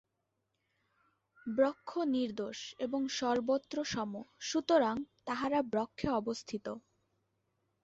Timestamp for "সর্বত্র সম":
3.19-4.11